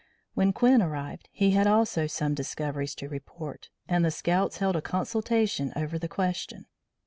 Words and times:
When 0.33 0.51
Quinn 0.51 0.81
arrived 0.81 1.29
he 1.31 1.51
had 1.51 1.67
also 1.67 2.07
some 2.07 2.33
discoveries 2.33 2.95
to 2.95 3.07
report, 3.07 3.69
and 3.87 4.03
the 4.03 4.09
scouts 4.09 4.57
held 4.57 4.75
a 4.75 4.81
consultation 4.81 5.71
over 5.75 5.99
the 5.99 6.07
question. 6.09 6.65